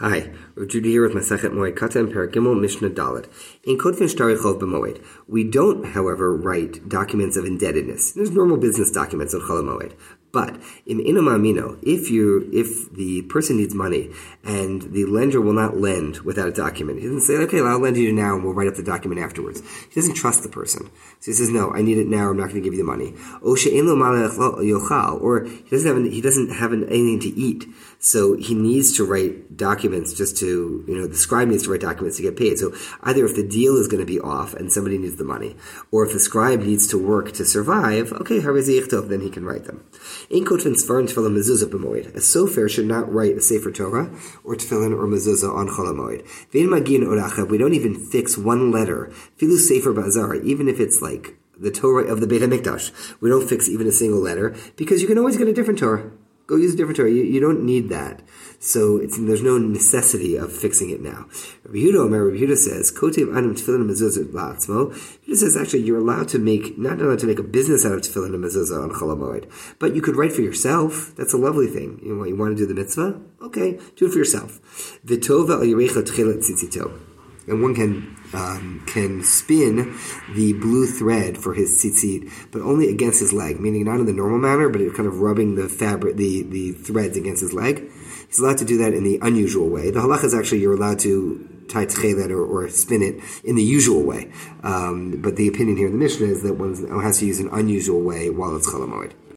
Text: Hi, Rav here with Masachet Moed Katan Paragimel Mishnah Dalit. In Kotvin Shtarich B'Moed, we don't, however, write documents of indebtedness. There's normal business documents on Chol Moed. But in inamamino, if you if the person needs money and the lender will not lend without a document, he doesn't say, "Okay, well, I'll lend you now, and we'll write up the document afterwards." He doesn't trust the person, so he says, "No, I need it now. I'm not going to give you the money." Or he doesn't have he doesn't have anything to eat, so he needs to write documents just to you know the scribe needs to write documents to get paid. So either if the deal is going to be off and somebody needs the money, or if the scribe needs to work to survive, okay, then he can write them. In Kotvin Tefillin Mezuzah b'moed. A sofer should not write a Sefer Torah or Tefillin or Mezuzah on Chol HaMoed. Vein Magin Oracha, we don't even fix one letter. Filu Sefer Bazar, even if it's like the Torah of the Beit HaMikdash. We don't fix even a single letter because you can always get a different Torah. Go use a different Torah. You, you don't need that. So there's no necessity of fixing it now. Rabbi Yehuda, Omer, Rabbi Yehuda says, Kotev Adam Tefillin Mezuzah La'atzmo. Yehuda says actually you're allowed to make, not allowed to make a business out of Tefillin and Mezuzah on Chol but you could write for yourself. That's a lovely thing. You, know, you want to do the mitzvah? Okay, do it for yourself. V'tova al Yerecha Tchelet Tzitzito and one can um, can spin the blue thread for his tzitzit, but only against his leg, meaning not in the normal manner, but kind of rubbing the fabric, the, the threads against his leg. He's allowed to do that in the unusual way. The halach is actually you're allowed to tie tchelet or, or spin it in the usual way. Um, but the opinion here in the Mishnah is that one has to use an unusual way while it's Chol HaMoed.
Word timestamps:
Hi, 0.00 0.30
Rav 0.54 0.70
here 0.70 1.02
with 1.02 1.16
Masachet 1.16 1.50
Moed 1.50 1.74
Katan 1.74 2.12
Paragimel 2.12 2.60
Mishnah 2.60 2.90
Dalit. 2.90 3.26
In 3.64 3.76
Kotvin 3.76 4.06
Shtarich 4.06 4.38
B'Moed, 4.38 5.04
we 5.26 5.42
don't, 5.42 5.86
however, 5.86 6.36
write 6.36 6.88
documents 6.88 7.36
of 7.36 7.44
indebtedness. 7.44 8.12
There's 8.12 8.30
normal 8.30 8.58
business 8.58 8.92
documents 8.92 9.34
on 9.34 9.40
Chol 9.40 9.64
Moed. 9.64 9.94
But 10.30 10.60
in 10.84 10.98
inamamino, 10.98 11.78
if 11.82 12.10
you 12.10 12.48
if 12.52 12.92
the 12.92 13.22
person 13.22 13.56
needs 13.56 13.74
money 13.74 14.10
and 14.44 14.82
the 14.92 15.06
lender 15.06 15.40
will 15.40 15.54
not 15.54 15.78
lend 15.78 16.18
without 16.18 16.48
a 16.48 16.52
document, 16.52 16.98
he 17.00 17.06
doesn't 17.06 17.22
say, 17.22 17.36
"Okay, 17.36 17.62
well, 17.62 17.72
I'll 17.72 17.78
lend 17.78 17.96
you 17.96 18.12
now, 18.12 18.34
and 18.34 18.44
we'll 18.44 18.52
write 18.52 18.68
up 18.68 18.74
the 18.74 18.82
document 18.82 19.22
afterwards." 19.22 19.62
He 19.88 19.94
doesn't 19.98 20.16
trust 20.16 20.42
the 20.42 20.50
person, 20.50 20.90
so 21.20 21.30
he 21.30 21.32
says, 21.32 21.48
"No, 21.48 21.70
I 21.70 21.80
need 21.80 21.96
it 21.96 22.08
now. 22.08 22.28
I'm 22.28 22.36
not 22.36 22.50
going 22.50 22.60
to 22.62 22.68
give 22.68 22.74
you 22.74 22.78
the 22.78 22.84
money." 22.84 23.14
Or 23.40 23.56
he 23.56 23.70
doesn't 25.70 25.88
have 25.88 26.12
he 26.12 26.20
doesn't 26.20 26.50
have 26.50 26.72
anything 26.72 27.20
to 27.20 27.28
eat, 27.28 27.66
so 27.98 28.34
he 28.36 28.54
needs 28.54 28.96
to 28.98 29.04
write 29.04 29.56
documents 29.56 30.12
just 30.12 30.36
to 30.38 30.84
you 30.86 30.94
know 30.94 31.06
the 31.06 31.16
scribe 31.16 31.48
needs 31.48 31.62
to 31.62 31.70
write 31.70 31.80
documents 31.80 32.18
to 32.18 32.22
get 32.22 32.36
paid. 32.36 32.58
So 32.58 32.74
either 33.02 33.24
if 33.24 33.34
the 33.34 33.46
deal 33.46 33.76
is 33.76 33.88
going 33.88 34.00
to 34.00 34.06
be 34.06 34.20
off 34.20 34.52
and 34.52 34.70
somebody 34.70 34.98
needs 34.98 35.16
the 35.16 35.24
money, 35.24 35.56
or 35.90 36.04
if 36.04 36.12
the 36.12 36.20
scribe 36.20 36.60
needs 36.60 36.86
to 36.88 36.98
work 36.98 37.32
to 37.32 37.46
survive, 37.46 38.12
okay, 38.12 38.40
then 38.40 39.20
he 39.20 39.30
can 39.30 39.44
write 39.44 39.64
them. 39.64 39.84
In 40.30 40.44
Kotvin 40.44 40.74
Tefillin 40.74 41.36
Mezuzah 41.36 41.70
b'moed. 41.70 42.14
A 42.14 42.20
sofer 42.20 42.68
should 42.68 42.86
not 42.86 43.12
write 43.12 43.36
a 43.36 43.40
Sefer 43.40 43.70
Torah 43.70 44.10
or 44.44 44.54
Tefillin 44.54 44.92
or 44.92 45.06
Mezuzah 45.06 45.54
on 45.54 45.68
Chol 45.68 45.86
HaMoed. 45.86 46.26
Vein 46.50 46.70
Magin 46.70 47.02
Oracha, 47.02 47.48
we 47.48 47.58
don't 47.58 47.74
even 47.74 47.94
fix 47.94 48.36
one 48.36 48.70
letter. 48.70 49.12
Filu 49.38 49.58
Sefer 49.58 49.92
Bazar, 49.92 50.36
even 50.36 50.68
if 50.68 50.80
it's 50.80 51.00
like 51.00 51.36
the 51.58 51.70
Torah 51.70 52.04
of 52.04 52.20
the 52.20 52.26
Beit 52.26 52.42
HaMikdash. 52.42 53.20
We 53.20 53.30
don't 53.30 53.48
fix 53.48 53.68
even 53.68 53.86
a 53.86 53.92
single 53.92 54.20
letter 54.20 54.54
because 54.76 55.02
you 55.02 55.08
can 55.08 55.18
always 55.18 55.36
get 55.36 55.48
a 55.48 55.52
different 55.52 55.78
Torah. 55.78 56.10
Go 56.48 56.56
use 56.56 56.72
a 56.72 56.76
different 56.78 56.96
Torah. 56.96 57.10
You, 57.10 57.24
you 57.24 57.40
don't 57.40 57.62
need 57.62 57.90
that. 57.90 58.22
So 58.58 58.98
there's 58.98 59.42
no 59.42 59.58
necessity 59.58 60.34
of 60.34 60.50
fixing 60.50 60.88
it 60.88 61.02
now. 61.02 61.26
Rabbi 61.64 61.78
Yehuda, 61.78 62.06
Omer, 62.06 62.24
Rabbi 62.24 62.38
Yehuda 62.38 62.56
says, 62.56 62.90
Kotev 62.90 63.36
Adam 63.36 63.54
Tefillin 63.54 63.86
Mezuzah 63.86 64.24
La'atzmo. 64.32 64.90
Yehuda 65.28 65.36
says 65.36 65.56
actually 65.58 65.82
you're 65.82 65.98
allowed 65.98 66.28
to 66.28 66.38
make, 66.38 66.78
not 66.78 67.02
allowed 67.02 67.18
to 67.18 67.26
make 67.26 67.38
a 67.38 67.42
business 67.42 67.84
out 67.84 67.92
of 67.92 68.00
Tefillin 68.00 68.34
and 68.34 68.42
Mezuzah 68.42 68.82
on 68.82 68.90
Chol 68.90 69.18
but 69.78 69.94
you 69.94 70.00
could 70.00 70.16
write 70.16 70.32
for 70.32 70.40
yourself. 70.40 71.12
That's 71.16 71.34
a 71.34 71.38
lovely 71.38 71.66
thing. 71.66 72.00
You, 72.02 72.14
know, 72.14 72.24
you 72.24 72.34
want 72.34 72.56
to 72.56 72.62
do 72.62 72.66
the 72.66 72.74
mitzvah? 72.74 73.20
Okay, 73.42 73.78
do 73.96 74.06
it 74.06 74.12
for 74.12 74.18
yourself. 74.18 74.58
V'tova 75.04 75.50
al 75.50 75.66
Yerecha 75.66 76.02
Tchelet 76.02 76.38
Tzitzito 76.38 77.17
and 77.48 77.62
one 77.62 77.74
can 77.74 78.16
um, 78.32 78.84
can 78.86 79.22
spin 79.22 79.96
the 80.34 80.52
blue 80.54 80.86
thread 80.86 81.38
for 81.38 81.54
his 81.54 81.82
tzitzit, 81.82 82.30
but 82.52 82.60
only 82.62 82.90
against 82.90 83.20
his 83.20 83.32
leg, 83.32 83.58
meaning 83.60 83.84
not 83.84 84.00
in 84.00 84.06
the 84.06 84.12
normal 84.12 84.38
manner, 84.38 84.68
but 84.68 84.80
kind 84.94 85.08
of 85.08 85.20
rubbing 85.20 85.54
the 85.54 85.68
fabric, 85.68 86.16
the, 86.16 86.42
the 86.42 86.72
threads 86.72 87.16
against 87.16 87.40
his 87.40 87.52
leg. 87.52 87.90
He's 88.26 88.38
allowed 88.38 88.58
to 88.58 88.64
do 88.64 88.78
that 88.78 88.92
in 88.92 89.04
the 89.04 89.18
unusual 89.22 89.68
way. 89.68 89.90
The 89.90 90.00
halach 90.00 90.24
is 90.24 90.34
actually 90.34 90.60
you're 90.60 90.74
allowed 90.74 90.98
to 91.00 91.64
tie 91.68 91.86
tchelet 91.86 92.30
or, 92.30 92.44
or 92.44 92.68
spin 92.68 93.02
it 93.02 93.22
in 93.44 93.56
the 93.56 93.62
usual 93.62 94.02
way. 94.02 94.30
Um, 94.62 95.20
but 95.22 95.36
the 95.36 95.48
opinion 95.48 95.76
here 95.76 95.86
in 95.86 95.92
the 95.92 95.98
Mishnah 95.98 96.26
is 96.26 96.42
that 96.42 96.54
one 96.54 96.74
has 97.02 97.18
to 97.18 97.26
use 97.26 97.40
an 97.40 97.48
unusual 97.52 98.00
way 98.00 98.30
while 98.30 98.56
it's 98.56 98.68
Chol 98.68 98.86
HaMoed. 98.86 99.12